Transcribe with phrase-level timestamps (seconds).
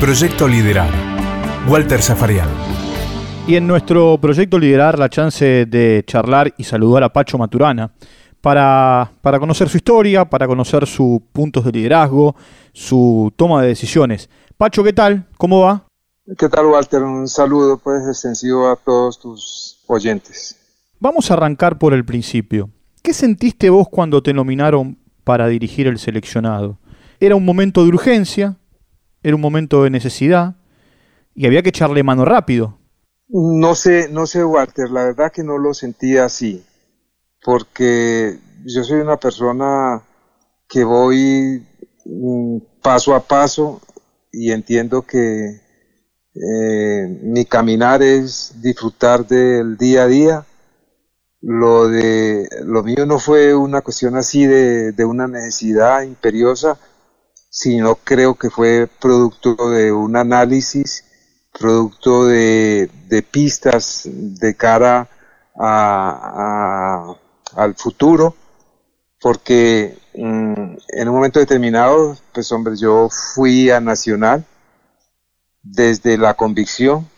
[0.00, 0.90] Proyecto Liderar.
[1.68, 2.48] Walter Zafarian.
[3.46, 7.92] Y en nuestro proyecto Liderar, la chance de charlar y saludar a Pacho Maturana
[8.40, 12.34] para, para conocer su historia, para conocer sus puntos de liderazgo,
[12.72, 14.28] su toma de decisiones.
[14.58, 15.26] Pacho, ¿qué tal?
[15.38, 15.86] ¿Cómo va?
[16.36, 17.02] ¿Qué tal, Walter?
[17.02, 20.58] Un saludo pues extensivo a todos tus oyentes.
[20.98, 22.68] Vamos a arrancar por el principio.
[23.00, 26.78] ¿Qué sentiste vos cuando te nominaron para dirigir el seleccionado?
[27.20, 28.56] Era un momento de urgencia,
[29.24, 30.54] era un momento de necesidad
[31.34, 32.78] y había que echarle mano rápido.
[33.28, 36.62] No sé, no sé, Walter, la verdad que no lo sentía así,
[37.42, 40.02] porque yo soy una persona
[40.68, 41.66] que voy
[42.04, 43.80] mm, paso a paso
[44.30, 45.60] y entiendo que
[46.34, 50.46] eh, mi caminar es disfrutar del día a día.
[51.40, 56.78] Lo de lo mío no fue una cuestión así de, de una necesidad imperiosa,
[57.54, 61.04] sino creo que fue producto de un análisis,
[61.56, 62.90] producto de,
[63.30, 65.08] pistas de cara
[65.56, 67.14] a,
[67.54, 68.34] al futuro,
[69.20, 74.44] porque mm, en un momento determinado, pues hombre, yo fui a Nacional,
[75.62, 77.08] desde la convicción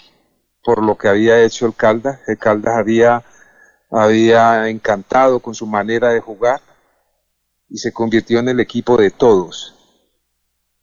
[0.62, 2.21] por lo que había hecho el Caldas.
[2.27, 3.25] El Caldas había,
[3.91, 6.61] había encantado con su manera de jugar
[7.71, 9.73] y se convirtió en el equipo de todos.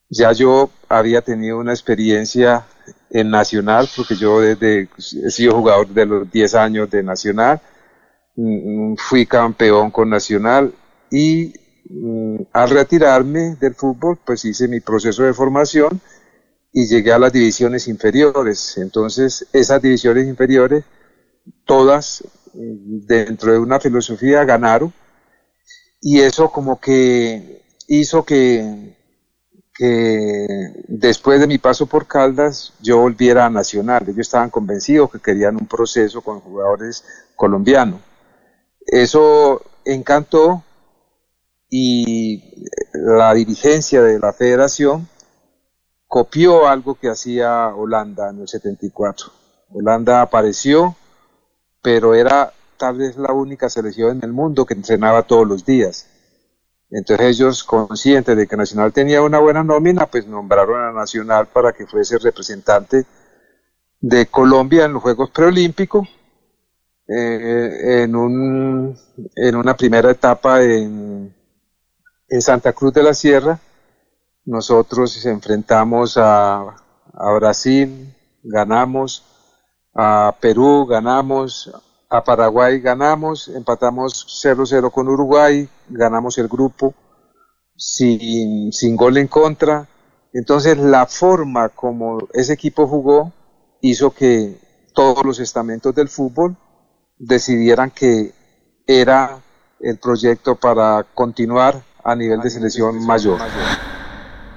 [0.09, 2.65] Ya yo había tenido una experiencia
[3.09, 4.89] en Nacional, porque yo desde
[5.23, 7.61] he sido jugador de los 10 años de Nacional,
[8.35, 10.73] mm, fui campeón con Nacional
[11.11, 11.53] y
[11.89, 16.01] mm, al retirarme del fútbol, pues hice mi proceso de formación
[16.73, 18.77] y llegué a las divisiones inferiores.
[18.77, 20.83] Entonces, esas divisiones inferiores,
[21.65, 22.23] todas
[22.53, 24.93] mm, dentro de una filosofía ganaron
[26.01, 28.95] y eso como que hizo que,
[29.73, 34.03] que después de mi paso por Caldas yo volviera a Nacional.
[34.03, 37.03] Ellos estaban convencidos que querían un proceso con jugadores
[37.35, 37.99] colombianos.
[38.85, 40.63] Eso encantó
[41.69, 45.07] y la dirigencia de la federación
[46.07, 49.31] copió algo que hacía Holanda en el 74.
[49.71, 50.95] Holanda apareció,
[51.81, 56.07] pero era tal vez la única selección en el mundo que entrenaba todos los días.
[56.95, 61.73] Entonces ellos, conscientes de que Nacional tenía una buena nómina, pues nombraron a Nacional para
[61.73, 63.05] que fuese representante
[63.99, 66.07] de Colombia en los Juegos Preolímpicos,
[67.07, 68.95] eh, en, un,
[69.35, 71.33] en una primera etapa en,
[72.29, 73.59] en Santa Cruz de la Sierra,
[74.45, 76.75] nosotros enfrentamos a,
[77.39, 79.23] Brasil, ganamos,
[79.93, 81.71] a Perú ganamos,
[82.13, 86.93] a Paraguay ganamos, empatamos 0-0 con Uruguay, ganamos el grupo
[87.75, 89.87] sin, sin gol en contra.
[90.31, 93.33] Entonces la forma como ese equipo jugó
[93.81, 94.59] hizo que
[94.93, 96.55] todos los estamentos del fútbol
[97.17, 98.31] decidieran que
[98.85, 99.39] era
[99.79, 103.39] el proyecto para continuar a nivel de selección mayor.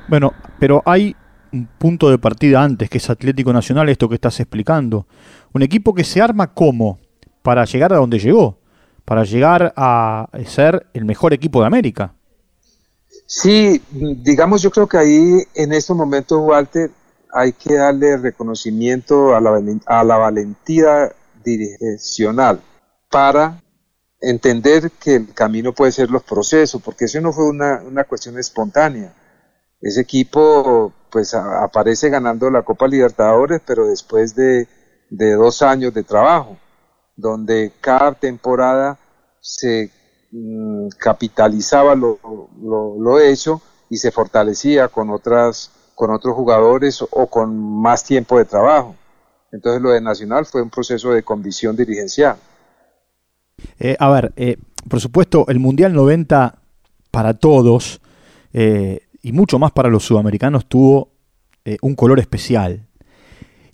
[0.08, 1.16] Bueno, pero hay
[1.52, 5.06] un punto de partida antes, que es Atlético Nacional, esto que estás explicando.
[5.54, 6.98] Un equipo que se arma como
[7.46, 8.58] para llegar a donde llegó,
[9.04, 12.12] para llegar a ser el mejor equipo de América.
[13.26, 16.90] Sí, digamos, yo creo que ahí en estos momentos, Walter,
[17.32, 21.12] hay que darle reconocimiento a la, valentía
[21.44, 22.60] direccional
[23.10, 23.62] para
[24.20, 28.38] entender que el camino puede ser los procesos, porque eso no fue una, una cuestión
[28.38, 29.14] espontánea
[29.80, 34.66] ese equipo pues aparece ganando la Copa Libertadores, pero después de,
[35.10, 36.58] dos años de trabajo,
[37.16, 38.98] donde cada temporada
[39.40, 39.90] se
[40.30, 42.18] mm, capitalizaba lo,
[42.60, 48.44] lo, hecho y se fortalecía con otras con otros jugadores o con más tiempo de
[48.44, 48.94] trabajo.
[49.50, 52.36] Entonces lo de Nacional fue un proceso de convicción dirigencial.
[53.78, 54.58] Eh, a ver, eh,
[54.90, 56.58] por supuesto, el Mundial 90
[57.10, 58.02] para todos
[58.52, 61.12] eh, y mucho más para los sudamericanos tuvo
[61.82, 62.86] un color especial.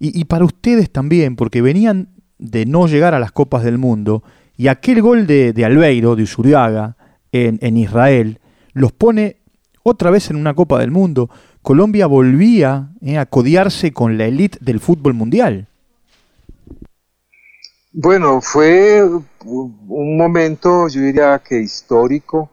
[0.05, 2.12] Y, para ustedes también, porque venían
[2.43, 4.23] de no llegar a las Copas del Mundo
[4.57, 6.97] y aquel gol de, Albeiro, de Usuriaga,
[7.33, 8.41] en, Israel,
[8.75, 9.39] los pone
[9.83, 11.31] otra vez en una Copa del Mundo.
[11.63, 15.67] Colombia volvía eh, a codiarse con la élite del fútbol mundial.
[17.93, 19.03] Bueno, fue
[19.45, 22.51] un momento, yo diría que histórico,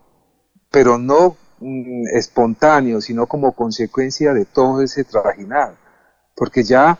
[0.71, 5.75] pero no Mm, espontáneo, sino como consecuencia de todo ese trajinar.
[6.36, 6.97] Porque ya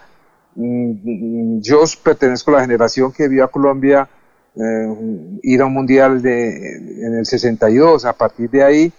[0.56, 4.10] yo pertenezco a la generación que vio a Colombia
[4.56, 8.06] eh, ir a un mundial en el 62.
[8.06, 8.94] A partir de ahí,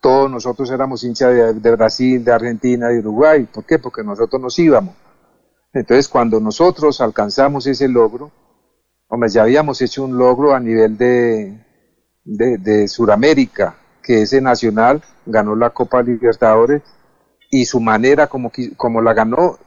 [0.00, 3.48] todos nosotros éramos hinchas de, Brasil, de Argentina, de Uruguay.
[3.52, 3.78] ¿Por qué?
[3.78, 4.94] Porque nosotros nos íbamos.
[5.72, 8.30] Entonces, cuando nosotros alcanzamos ese logro,
[9.08, 11.58] hombre, ya habíamos hecho un logro a nivel de,
[12.24, 16.82] de, de Sudamérica, que ese Nacional ganó la Copa Libertadores
[17.50, 19.65] y su manera como, como la ganó mm,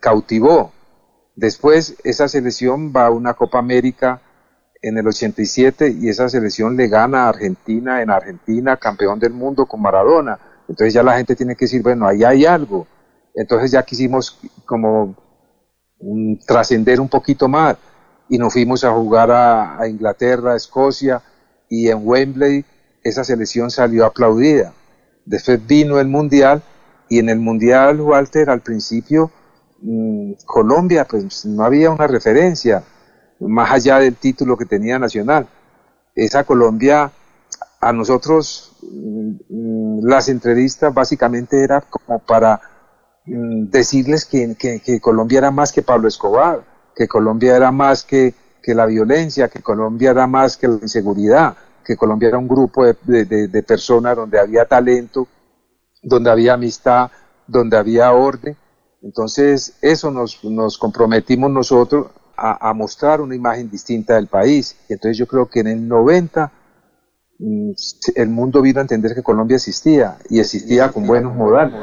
[0.00, 0.72] cautivó.
[1.36, 4.20] Después esa selección va a una Copa América
[4.82, 9.66] en el 87 y esa selección le gana a Argentina en Argentina, campeón del mundo
[9.66, 10.38] con Maradona.
[10.68, 12.86] Entonces ya la gente tiene que decir, bueno, ahí hay algo.
[13.34, 15.16] Entonces ya quisimos como
[16.00, 17.76] mm, trascender un poquito más
[18.28, 21.22] y nos fuimos a jugar a, a Inglaterra, a Escocia
[21.68, 22.64] y en Wembley
[23.02, 24.72] esa selección salió aplaudida.
[25.24, 26.62] Después vino el Mundial
[27.08, 29.30] y en el Mundial, Walter, al principio,
[29.82, 32.84] mm, Colombia, pues no había una referencia
[33.40, 35.48] más allá del título que tenía Nacional.
[36.14, 37.10] Esa Colombia,
[37.80, 42.60] a nosotros, mm, las entrevistas básicamente era como para
[43.26, 48.34] mm, decirles que, Colombia era más que Pablo Escobar, que Colombia era más que,
[48.66, 53.64] la violencia, que Colombia era más que la inseguridad, que Colombia era un grupo de
[53.66, 55.26] personas donde había talento,
[56.02, 57.10] donde había amistad,
[57.46, 58.56] donde había orden.
[59.02, 62.08] Entonces, eso nos, nos comprometimos nosotros
[62.40, 64.76] a, mostrar una imagen distinta del país.
[64.88, 66.50] Entonces yo creo que en el 90
[67.38, 67.70] mm,
[68.16, 71.74] el mundo vino a entender que Colombia existía y existía con buenos modales.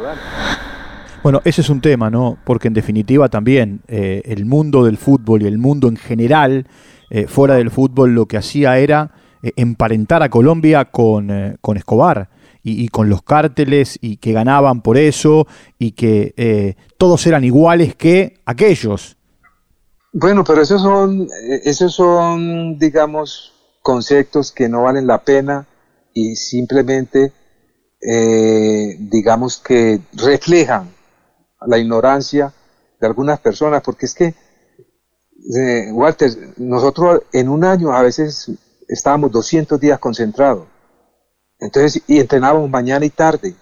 [1.22, 2.38] Bueno, ese es un tema, ¿no?
[2.44, 6.68] Porque en definitiva también eh, el mundo del fútbol y el mundo en general,
[7.10, 9.12] eh, fuera del fútbol, lo que hacía era
[9.44, 12.30] eh, emparentar a Colombia con, con Escobar
[12.70, 15.48] y, con los cárteles y que ganaban por eso
[15.80, 19.18] y que todos eran iguales que aquellos.
[20.14, 21.28] Bueno, pero esos son,
[21.64, 23.54] esos son, digamos,
[23.88, 25.66] conceptos que no valen la pena
[26.14, 27.32] y simplemente,
[28.02, 30.90] eh, digamos que reflejan
[31.66, 32.52] la ignorancia
[33.00, 34.34] de algunas personas, porque es que,
[35.56, 38.52] eh, Walter, nosotros en un año a veces
[38.88, 40.66] estábamos 200 días concentrados,
[41.60, 43.56] entonces, y entrenábamos mañana y tarde,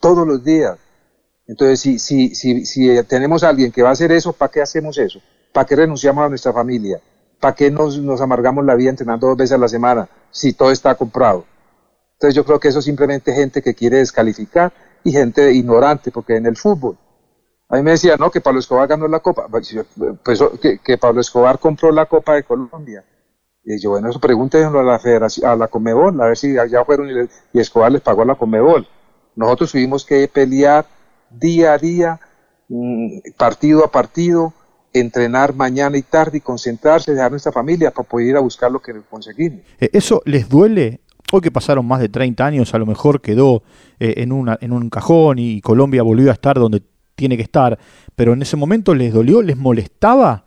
[0.00, 0.78] todos los días.
[1.46, 4.60] Entonces, si, si, si, si tenemos a alguien que va a hacer eso, ¿para qué
[4.60, 5.20] hacemos eso?
[5.52, 7.00] ¿Para qué renunciamos a nuestra familia?
[7.40, 10.70] ¿Para qué nos, nos amargamos la vida entrenando dos veces a la semana si todo
[10.70, 11.44] está comprado?
[12.14, 14.72] Entonces yo creo que eso es simplemente gente que quiere descalificar
[15.04, 16.98] y gente ignorante, porque en el fútbol,
[17.68, 19.76] a mí me decía, no, que Pablo Escobar ganó la Copa, pues,
[20.24, 20.42] pues
[20.82, 23.04] que, Pablo Escobar compró la Copa de Colombia.
[23.70, 26.86] Y yo, bueno, eso pregúntenlo a la federación, a la Comebol, a ver si allá
[26.86, 27.10] fueron
[27.52, 28.88] y, Escobar les pagó a la Comebol.
[29.36, 30.86] Nosotros tuvimos que pelear
[31.28, 32.18] día a día,
[32.68, 34.54] mm, partido a partido,
[34.94, 38.80] entrenar mañana y tarde y concentrarse, dejar nuestra familia para poder ir a buscar lo
[38.80, 39.60] que conseguimos.
[39.78, 41.02] Eh, ¿Eso les duele?
[41.30, 43.62] Hoy que pasaron más de 30 años, a lo mejor quedó
[44.00, 46.82] eh, en, una, en un cajón y Colombia volvió a estar donde
[47.16, 47.78] tiene que estar,
[48.16, 50.46] pero en ese momento les dolió, les molestaba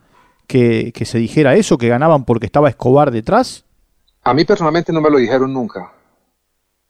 [0.51, 3.63] que, se dijera eso, que ganaban porque estaba Escobar detrás.
[4.23, 5.91] A mí personalmente no me lo dijeron nunca.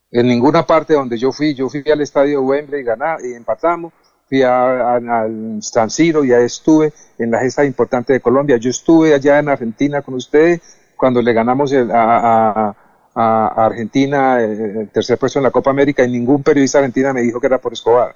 [0.09, 3.93] En ninguna parte donde yo fui, yo fui al estadio Wembley y, y empatamos,
[4.27, 8.57] fui al San Siro, ya estuve en la gesta importante de Colombia.
[8.57, 10.61] Yo estuve allá en Argentina con ustedes
[10.97, 12.75] cuando le ganamos a,
[13.13, 17.47] Argentina el tercer puesto en la Copa América y ningún periodista argentina me dijo que
[17.47, 18.15] era por Escobar.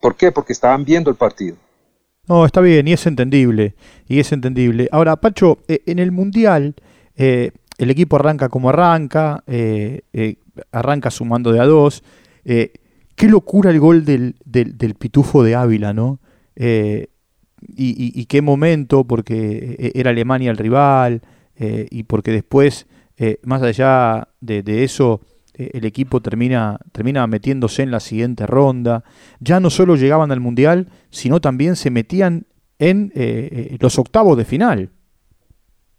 [0.00, 0.30] ¿Por qué?
[0.30, 1.56] Porque estaban viendo el partido.
[2.28, 3.74] No, está bien, y es entendible,
[4.08, 4.88] y es entendible.
[4.90, 6.74] Ahora, Pacho, eh, en el Mundial,
[7.16, 10.00] eh, el equipo arranca como arranca, eh,
[10.72, 12.02] arranca sumando de a dos,
[12.44, 16.20] Qué locura el gol del, del, pitufo de Ávila, ¿no?
[16.54, 21.22] Y, qué momento, porque era Alemania el rival,
[21.58, 22.86] y porque después,
[23.42, 25.22] más allá de, eso,
[25.58, 29.04] el equipo termina, termina metiéndose en la siguiente ronda.
[29.40, 32.46] Ya no solo llegaban al Mundial, sino también se metían
[32.78, 33.12] en
[33.80, 34.90] los octavos de final.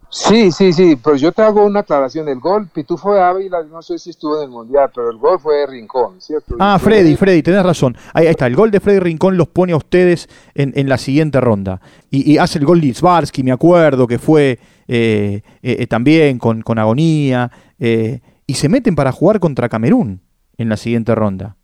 [0.10, 2.30] Sí, sí, sí, pero yo te hago una aclaración.
[2.30, 5.38] El gol, Pitufo de Ávila, no sé si estuvo en el Mundial, pero el gol
[5.40, 6.56] fue de Rincón, ¿cierto?
[6.60, 7.98] Ah, Freddy, Freddy, tenés razón.
[8.14, 11.82] Ahí, está, el gol de Freddy Rincón los pone a ustedes en, la siguiente ronda.
[12.10, 17.52] Y, hace el gol Litzbarsky, me acuerdo, que fue eh, eh, también con, con agonía.
[17.78, 20.22] Eh, y se meten para jugar contra Camerún
[20.58, 21.58] en la siguiente ronda.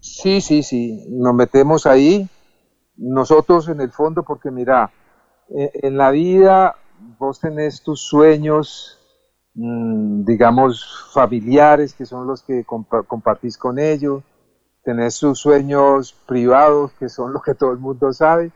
[0.00, 2.28] Sí, sí, sí, nos metemos ahí,
[2.96, 4.90] nosotros en el fondo, porque mira,
[5.48, 6.76] en la vida
[7.18, 8.98] vos tenés tus sueños,
[9.54, 14.22] mm, digamos, familiares, que son los que compartís con ellos,
[14.82, 18.50] tenés sus sueños privados, que son los que todo el mundo sabe,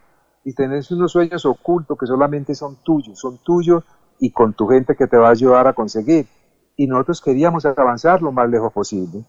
[0.44, 3.84] y tenés unos sueños ocultos que solamente son tuyos, son tuyos
[4.18, 6.26] y con tu gente que te va a ayudar a conseguir.
[6.76, 9.24] Y nosotros queríamos avanzar lo más lejos posible.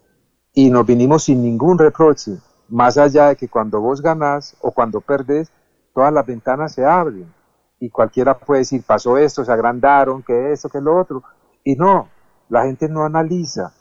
[0.58, 2.38] y nos vinimos sin ningún reproche,
[2.70, 5.52] más allá de que cuando vos ganás o cuando perdés,
[5.94, 7.32] todas las ventanas se abren.
[7.78, 11.24] Y cualquiera puede decir, pasó esto, se agrandaron, que esto, que lo otro,
[11.64, 12.08] y no,
[12.48, 13.74] la gente no analiza,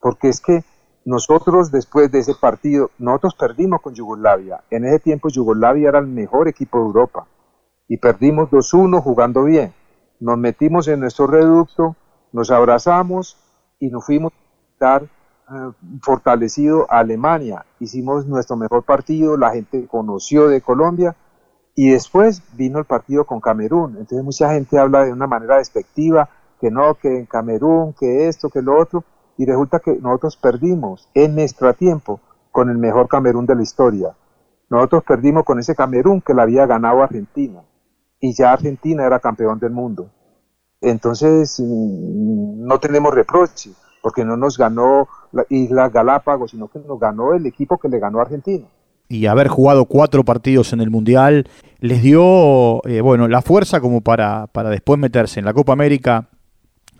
[0.00, 0.62] porque es que
[1.04, 6.06] nosotros después de ese partido, nosotros perdimos con Yugoslavia, en ese tiempo Yugoslavia era el
[6.06, 7.26] mejor equipo de Europa,
[7.88, 9.74] y perdimos 2-1 jugando bien,
[10.20, 11.96] nos metimos en nuestro reducto,
[12.32, 13.36] nos abrazamos
[13.78, 14.32] y nos fuimos
[14.80, 15.72] a dar eh,
[16.02, 17.64] fortalecido a Alemania.
[17.80, 21.16] Hicimos nuestro mejor partido, la gente conoció de Colombia
[21.74, 23.96] y después vino el partido con Camerún.
[23.98, 26.28] Entonces mucha gente habla de una manera despectiva,
[26.60, 29.04] que no, que en Camerún, que esto, que lo otro,
[29.38, 32.20] y resulta que nosotros perdimos en nuestro tiempo
[32.52, 34.14] con el mejor Camerún de la historia.
[34.68, 37.62] Nosotros perdimos con ese Camerún que la había ganado Argentina
[38.20, 40.10] y ya Argentina era campeón del mundo.
[40.80, 43.70] Entonces mm, no tenemos reproche
[44.02, 47.98] porque no nos ganó la Isla Galápagos, sino que nos ganó el equipo que le
[47.98, 48.66] ganó a Argentina.
[49.08, 51.48] Y haber jugado cuatro partidos en el Mundial
[51.80, 56.28] les dio eh, bueno, la fuerza como para, para después meterse en la Copa América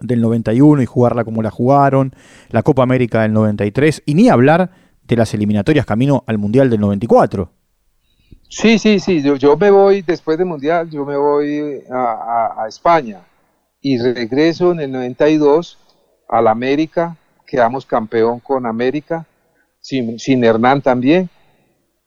[0.01, 2.15] del 91 y jugarla como la jugaron,
[2.51, 4.71] la Copa América del 93, y ni hablar
[5.07, 7.51] de las eliminatorias camino al Mundial del 94.
[8.49, 12.69] Sí, sí, sí, yo, yo me voy después del Mundial, yo me voy a, a
[12.69, 13.21] España
[13.81, 15.79] y regreso en el 92
[16.29, 19.27] al América, quedamos campeón con América,
[19.81, 21.31] sin, sin Hernán también,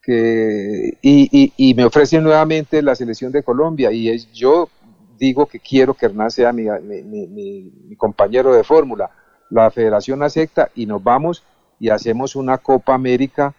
[0.02, 4.70] que, y, y, me ofrecen nuevamente la selección de Colombia y es, yo
[5.18, 9.12] digo que quiero que Hernán sea mi, mi, mi, compañero de fórmula.
[9.50, 11.44] La federación acepta y nos vamos
[11.80, 13.56] y hacemos una Copa América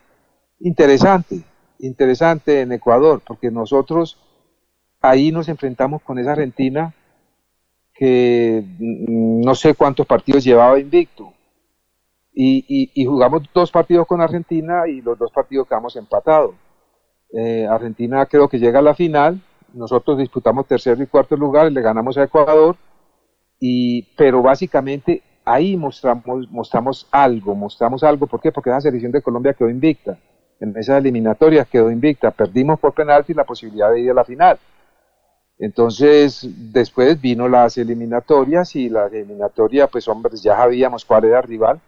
[0.61, 1.43] interesante,
[1.79, 4.19] interesante en Ecuador, porque nosotros
[5.01, 6.95] ahí nos enfrentamos con esa Argentina
[7.95, 11.33] que mm, no sé cuántos partidos llevaba invicto.
[12.37, 16.57] Y, jugamos dos partidos con Argentina y los dos partidos quedamos empatados.
[17.33, 19.41] Eh, Argentina creo que llega a la final,
[19.73, 22.77] nosotros disputamos tercer y cuarto lugar, le ganamos a Ecuador,
[23.61, 28.51] y, pero básicamente ahí mostramos, mostramos algo, mostramos algo, ¿por qué?
[28.51, 30.19] Porque esa selección de Colombia quedó invicta,
[30.61, 34.59] en esas eliminatorias quedó invicta, perdimos por penalti la posibilidad de ir a la final.
[35.65, 41.45] Entonces, después vino las eliminatorias y la eliminatoria, pues hombres, ya sabíamos cuál era el
[41.45, 41.81] rival.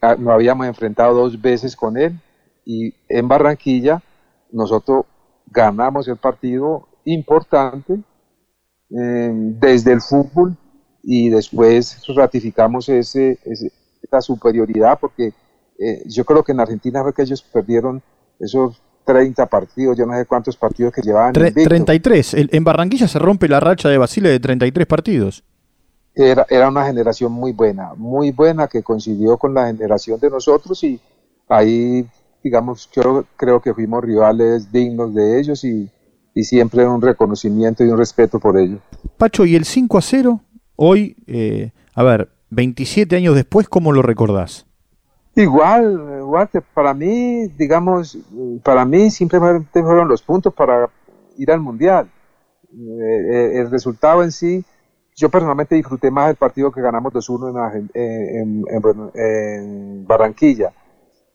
[0.00, 2.20] Ah, nos habíamos enfrentado dos veces con él
[2.64, 4.00] y en Barranquilla
[4.52, 5.04] nosotros
[5.46, 8.00] ganamos el partido importante
[8.90, 10.56] eh, desde el fútbol
[11.02, 13.36] y después ratificamos ese,
[14.00, 15.32] esa superioridad porque
[15.76, 18.00] eh, yo creo que en Argentina fue que ellos perdieron
[18.38, 18.80] esos
[19.10, 21.32] 30 partidos, yo no sé cuántos partidos que llevaban.
[21.32, 22.34] 33.
[22.34, 25.44] en Barranquilla se rompe la racha de Basile de 33 partidos.
[26.14, 30.82] Era, era una generación muy buena, muy buena que coincidió con la generación de nosotros
[30.84, 31.00] y
[31.48, 32.06] ahí,
[32.42, 35.88] digamos, yo creo que fuimos rivales dignos de ellos y,
[36.34, 38.80] y siempre un reconocimiento y un respeto por ellos.
[39.16, 40.40] Pacho, ¿y el 5 a 0?
[40.76, 44.66] Hoy, eh, a ver, 27 años después, ¿cómo lo recordás?
[45.36, 46.19] Igual,
[46.74, 48.18] para mí, digamos,
[48.62, 50.88] para mí simplemente fueron los puntos para
[51.36, 52.08] ir al Mundial.
[52.72, 54.64] Eh, eh, el resultado en sí,
[55.16, 60.72] yo personalmente disfruté más el partido que ganamos 2-1 en, Barranquilla.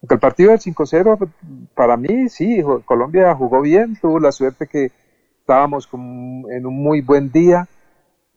[0.01, 1.29] Aunque el partido del 5-0,
[1.73, 4.91] para mí sí, Colombia jugó bien, tuvo la suerte que
[5.39, 7.67] estábamos en un muy buen día.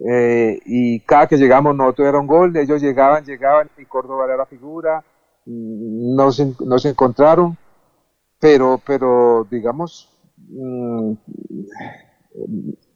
[0.00, 4.36] Eh, y cada que llegamos nosotros era un gol, ellos llegaban, llegaban y Córdoba era
[4.36, 5.02] la figura,
[5.48, 7.56] no se, no se encontraron,
[8.38, 11.12] pero, pero digamos, mm,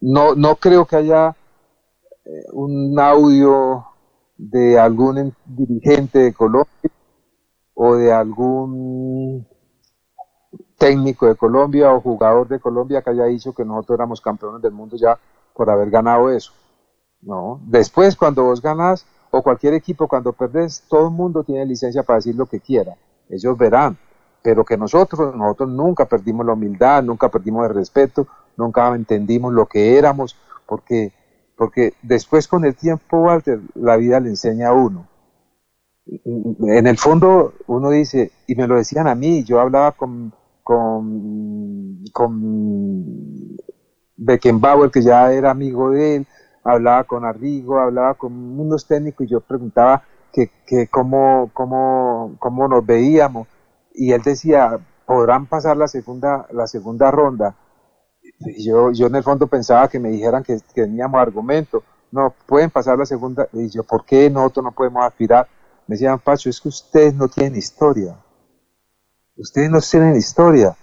[0.01, 1.35] no, no creo que haya
[2.25, 3.87] eh, un audio
[4.37, 6.91] de algún dirigente de Colombia
[7.75, 9.47] o de algún
[10.77, 14.73] técnico de Colombia o jugador de Colombia que haya dicho que nosotros éramos campeones del
[14.73, 15.19] mundo ya
[15.55, 16.53] por haber ganado eso.
[17.21, 22.03] No, después cuando vos ganas o cualquier equipo cuando perdés, todo el mundo tiene licencia
[22.03, 22.95] para decir lo que quiera.
[23.31, 23.97] Ellos verán,
[24.43, 29.65] pero que nosotros, nosotros nunca perdimos la humildad, nunca perdimos el respeto, nunca entendimos lo
[29.65, 30.37] que éramos,
[30.67, 31.13] porque,
[31.57, 35.09] porque después con el tiempo, Walter, la vida le enseña a uno.
[36.05, 42.05] En el fondo uno dice, y me lo decían a mí, yo hablaba con, con,
[42.13, 43.57] con
[44.19, 46.27] Beckenbauer, que ya era amigo de él,
[46.65, 50.03] hablaba con Arrigo, hablaba con unos técnicos y yo preguntaba
[50.33, 53.49] que, que cómo, cómo, cómo nos veíamos
[53.95, 57.55] y él decía, podrán pasar la segunda, la segunda ronda.
[58.41, 61.83] Y yo, yo en el fondo pensaba que me dijeran que, teníamos argumento.
[62.11, 63.49] No, pueden pasar la segunda.
[63.53, 65.47] Y yo, ¿por qué nosotros no podemos aspirar?
[65.87, 68.17] Me decían, Pacho, es que ustedes no tienen historia.
[69.37, 70.77] Ustedes no tienen historia.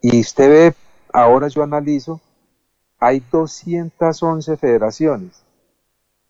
[0.00, 0.74] Y usted ve,
[1.12, 2.20] ahora yo analizo,
[2.98, 5.44] hay 211 federaciones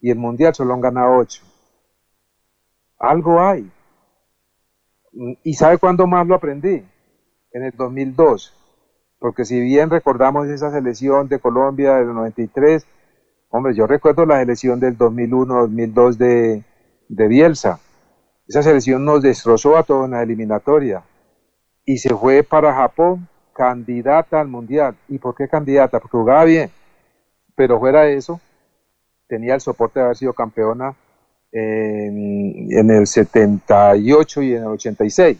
[0.00, 1.42] y el Mundial solo han ganado 8.
[2.98, 3.70] Algo hay.
[5.42, 6.84] ¿Y sabe cuándo más lo aprendí?
[7.52, 8.54] En el 2002.
[9.18, 12.86] Porque si bien recordamos esa selección de Colombia del 93,
[13.48, 16.64] hombre, yo recuerdo la selección del 2001-2002 de,
[17.08, 17.80] de Bielsa.
[18.46, 21.02] Esa selección nos destrozó a todos en la eliminatoria
[21.84, 24.94] y se fue para Japón candidata al mundial.
[25.08, 25.98] ¿Y por qué candidata?
[25.98, 26.70] Porque jugaba bien.
[27.54, 28.40] Pero fuera de eso,
[29.26, 30.94] tenía el soporte de haber sido campeona
[31.50, 35.38] en, el 78 y en el 86.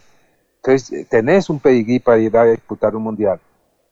[0.56, 3.38] Entonces, tenés un pedigrí para ir a disputar un mundial.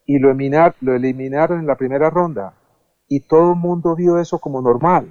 [0.07, 2.55] Y lo, eliminar, lo eliminaron en la primera ronda.
[3.09, 5.07] Y todo el mundo vio eso como normal.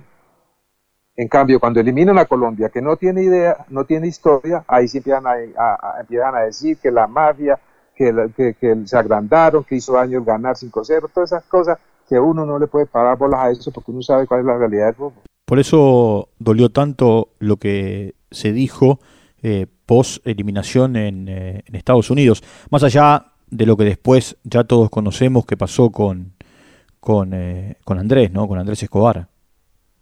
[1.15, 4.97] En cambio, cuando eliminan a Colombia, que no tiene idea, no tiene historia, ahí sí
[4.97, 5.35] empiezan a,
[5.99, 7.59] empiezan a decir que la mafia,
[8.35, 12.45] que, que, se agrandaron, que hizo daño el ganar 5-0, todas esas cosas que uno
[12.45, 14.95] no le puede parar bolas a eso porque uno sabe cuál es la realidad del
[14.95, 15.23] fútbol.
[15.45, 18.99] Por eso dolió tanto lo que se dijo
[19.41, 24.63] eh, post eliminación en, eh, en, Estados Unidos, más allá de lo que después ya
[24.63, 26.33] todos conocemos que pasó con,
[26.99, 28.47] con, eh, con Andrés, ¿no?
[28.47, 29.27] con Andrés Escobar.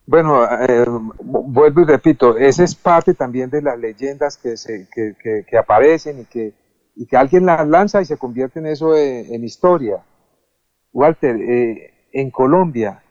[0.05, 0.85] Bueno, eh,
[1.23, 5.15] vuelvo y repito, esa es parte también de las leyendas que, se, que,
[5.47, 6.53] que, aparecen y que,
[6.95, 10.03] y que alguien las lanza y se convierte en eso en, historia.
[10.93, 13.01] Walter, eh, en Colombia,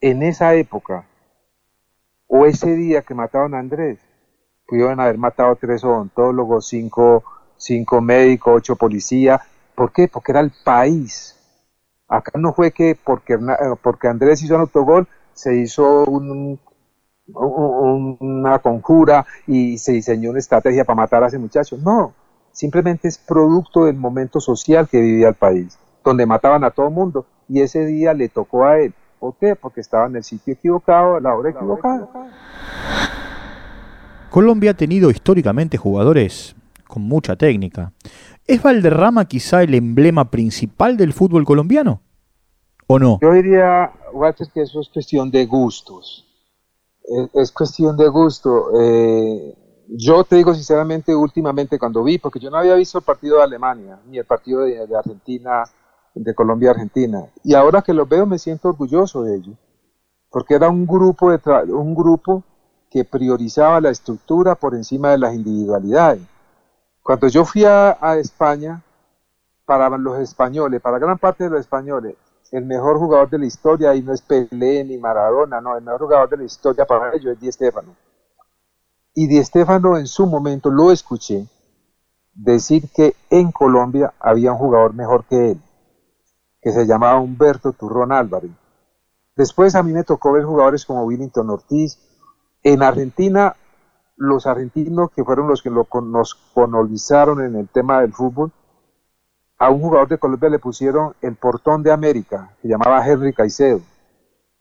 [0.00, 1.06] en esa época,
[2.26, 3.98] o ese día que mataron a Andrés,
[4.66, 7.24] pudieron haber matado tres odontólogos, cinco,
[7.56, 9.40] cinco médicos, ocho policías.
[9.74, 10.08] ¿Por qué?
[10.08, 11.36] Porque era el país.
[12.08, 13.38] Acá no fue que porque,
[13.82, 16.58] porque Andrés hizo un autogol, se hizo una
[18.58, 21.78] conjura y se diseñó una estrategia para matar a ese muchacho.
[21.78, 22.14] No,
[22.52, 26.94] simplemente es producto del momento social que vivía el país, donde mataban a todo el
[26.94, 28.94] mundo y ese día le tocó a él.
[29.18, 29.56] ¿Por qué?
[29.56, 32.08] Porque estaba en el sitio equivocado, a la hora equivocada.
[34.30, 36.56] Colombia ha tenido históricamente jugadores
[36.88, 37.92] con mucha técnica.
[38.46, 42.00] ¿Es Valderrama quizá el emblema principal del fútbol colombiano?
[42.86, 43.18] ¿O no?
[43.22, 46.26] Yo diría, Walter, que eso es cuestión de gustos.
[47.34, 48.70] Es, cuestión de gusto.
[48.80, 49.54] Eh,
[49.94, 53.42] yo te digo sinceramente, últimamente cuando vi, porque yo no había visto el partido de
[53.42, 55.64] Alemania, ni el partido de, Argentina,
[56.14, 57.26] de Colombia-Argentina.
[57.44, 59.52] Y ahora que lo veo me siento orgulloso de ello.
[60.30, 62.42] Porque era un grupo, de un grupo
[62.90, 66.22] que priorizaba la estructura por encima de las individualidades.
[67.02, 68.82] Cuando yo fui a, a España,
[69.64, 72.16] para los españoles, para gran parte de los españoles,
[72.50, 76.02] el mejor jugador de la historia, y no es Pelé ni Maradona, no, el mejor
[76.02, 77.94] jugador de la historia para ellos es Di Stéfano.
[79.14, 81.46] Y Di Stéfano en su momento lo escuché
[82.34, 85.60] decir que en Colombia había un jugador mejor que él,
[86.62, 88.50] que se llamaba Humberto Turrón Álvarez.
[89.36, 91.98] Después a mí me tocó ver jugadores como Willington Ortiz.
[92.62, 93.56] En Argentina,
[94.16, 98.52] los argentinos que fueron los que nos colonizaron en el tema del fútbol,
[99.58, 103.80] a un jugador de Colombia le pusieron el portón de América, que llamaba Henry Caicedo.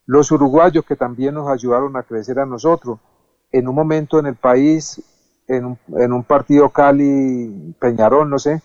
[0.05, 2.99] Los uruguayos que también nos ayudaron a crecer a nosotros,
[3.51, 5.01] en un momento en el país,
[5.47, 8.61] en un, partido Cali-Peñarol, no sé,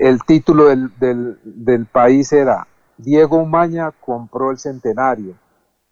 [0.00, 0.90] el título del,
[1.44, 5.34] del país era Diego Umaña compró el centenario.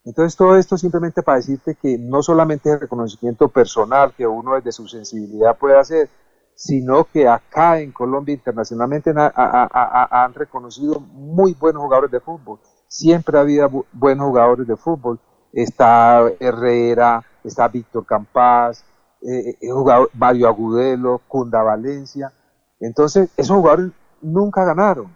[0.04, 4.54] Entonces todo esto simplemente para decirte que no solamente es el reconocimiento personal que uno
[4.54, 6.10] desde su sensibilidad puede hacer,
[6.54, 12.60] sino que acá en Colombia internacionalmente han reconocido muy buenos jugadores de fútbol.
[12.86, 15.18] Siempre ha habido buenos jugadores de fútbol.
[15.54, 18.84] Está Herrera, está Víctor Campás,
[19.22, 22.32] eh, eh jugador Mario Agudelo, Cunda Valencia.
[22.80, 25.14] Entonces, esos jugadores nunca ganaron,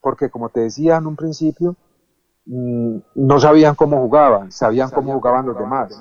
[0.00, 1.76] porque como te decía en un principio,
[2.46, 5.92] mm, no sabían cómo jugaban, sabían, cómo jugaban los demás.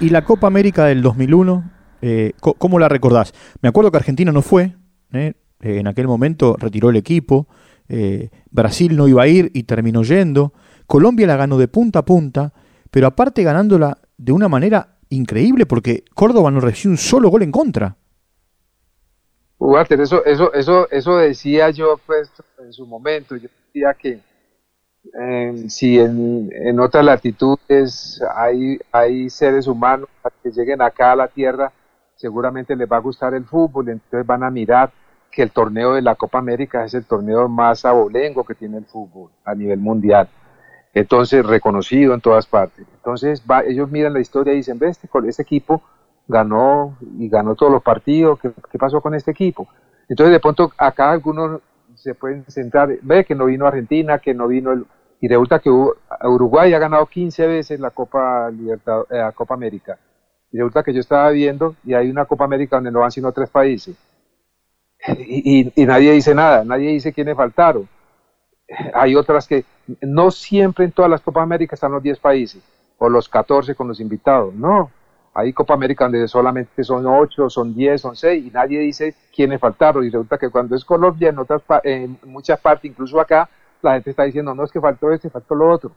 [0.00, 1.70] ¿Y la Copa América del 2001?
[2.02, 3.32] Eh, ¿Cómo la recordás?
[3.62, 4.76] Me acuerdo que Argentina no fue,
[5.12, 5.32] ¿eh?
[5.60, 7.46] Eh, en aquel momento retiró el equipo,
[8.50, 10.52] Brasil no iba a ir y terminó yendo,
[10.86, 12.52] Colombia la ganó de punta a punta,
[12.90, 17.52] pero aparte ganándola de una manera increíble porque Córdoba no recibió un solo gol en
[17.52, 17.96] contra.
[19.58, 24.20] Walter, eso, eso, eso, eso decía yo pues, en su momento, yo decía que
[25.68, 30.08] si en, en, otras latitudes hay, hay seres humanos
[30.42, 31.70] que lleguen acá a la Tierra
[32.16, 34.90] seguramente les va a gustar el fútbol, entonces van a mirar
[35.30, 38.86] que el torneo de la Copa América es el torneo más abolengo que tiene el
[38.86, 40.28] fútbol a nivel mundial.
[40.94, 42.86] Entonces reconocido en todas partes.
[42.94, 45.82] Entonces ellos miran la historia y dicen, ve, este, este equipo
[46.28, 49.68] ganó y ganó todos los partidos, ¿qué, pasó con este equipo?
[50.08, 51.60] Entonces de pronto acá algunos
[51.96, 54.86] se pueden centrar, ve que no vino Argentina, que no vino el...
[55.20, 59.98] Y resulta que Uruguay ha ganado 15 veces la Copa, Libertad, eh, Copa América.
[60.52, 63.32] Y resulta que yo estaba viendo y hay una Copa América donde no van sino
[63.32, 63.96] tres países.
[65.18, 67.88] Y nadie dice nada, nadie dice quiénes faltaron
[68.94, 69.64] hay otras que
[70.00, 72.62] no siempre en todas las Copa América están los 10 países
[72.98, 74.90] o los 14 con los invitados, no.
[75.36, 79.60] Hay Copa América donde solamente son 8, son 10, son 6 y nadie dice quiénes
[79.60, 80.04] faltaron.
[80.04, 83.50] Y resulta que cuando es Colombia, en, otras, en muchas partes, incluso acá,
[83.82, 85.90] la gente está diciendo, no es que faltó este, faltó lo otro.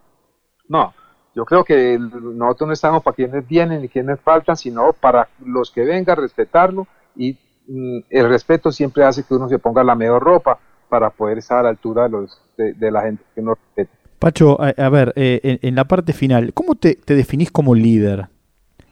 [0.68, 0.92] No,
[1.36, 5.70] yo creo que nosotros no estamos para quienes vienen y quienes faltan, sino para los
[5.70, 10.24] que vengan, respetarlo y mm, el respeto siempre hace que uno se ponga la mejor
[10.24, 10.58] ropa
[10.90, 13.92] para poder estar a la altura de, los, de, la gente que nos respeta.
[14.20, 18.30] Pacho, a, ver, eh, en, la parte final, ¿cómo te, te definís como líder?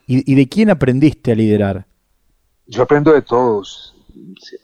[0.06, 1.84] ¿Y, de quién aprendiste a liderar?
[2.66, 3.94] Yo aprendo de todos.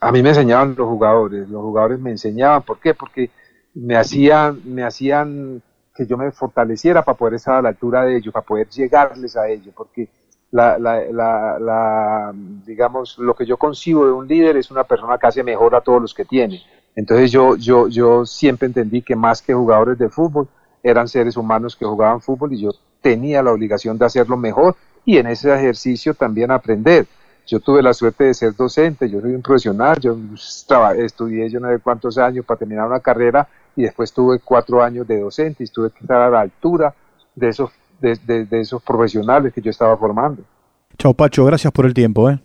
[0.01, 2.62] A mí me enseñaban los jugadores, los jugadores me enseñaban.
[2.62, 2.95] ¿Por qué?
[2.95, 3.31] Porque
[3.75, 5.61] me hacían, me hacían
[5.95, 9.37] que yo me fortaleciera para poder estar a la altura de ellos, para poder llegarles
[9.37, 10.09] a ellos, porque
[10.53, 12.33] la, la, la,
[12.64, 15.81] digamos, lo que yo concibo de un líder es una persona que hace mejor a
[15.81, 16.62] todos los que tiene.
[16.94, 20.48] Entonces yo, yo, yo siempre entendí que más que jugadores de fútbol,
[20.83, 25.18] eran seres humanos que jugaban fútbol y yo tenía la obligación de hacerlo mejor y
[25.18, 27.07] en ese ejercicio también aprender.
[27.46, 30.16] Yo tuve la suerte de ser docente, yo soy un profesional, yo
[30.96, 35.07] estudié yo no sé cuántos años para terminar una carrera y después tuve cuatro años
[35.09, 36.94] de docente y tuve que estar a la altura
[37.35, 40.42] de esos, de, esos profesionales que yo estaba formando.
[40.98, 42.31] Chao Pacho, gracias por el tiempo.
[42.31, 42.40] ¿eh?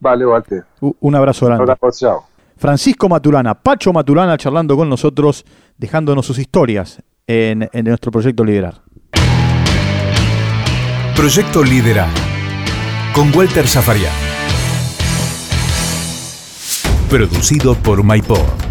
[0.00, 0.64] Vale, Walter.
[0.80, 1.64] un abrazo grande.
[1.64, 2.35] Un abrazo, chao.
[2.56, 5.44] Francisco Maturana, Pacho Maturana charlando con nosotros,
[5.76, 8.82] dejándonos sus historias en, nuestro proyecto Liderar.
[11.14, 12.10] Proyecto Liderar
[13.14, 14.12] con Walter Zafarian.
[17.08, 18.65] Producido por MyPod.